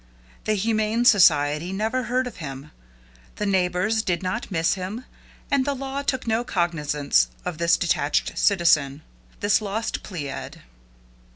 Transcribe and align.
The 0.45 0.55
humane 0.55 1.05
society 1.05 1.71
never 1.71 2.05
heard 2.05 2.25
of 2.25 2.37
him, 2.37 2.71
the 3.35 3.45
neighbors 3.45 4.01
did 4.01 4.23
not 4.23 4.49
miss 4.49 4.73
him, 4.73 5.05
and 5.51 5.63
the 5.63 5.75
law 5.75 6.01
took 6.01 6.25
no 6.25 6.43
cognizance 6.43 7.27
of 7.45 7.59
this 7.59 7.77
detached 7.77 8.35
citizen 8.35 9.03
this 9.41 9.61
lost 9.61 10.01
pleiad. 10.01 10.61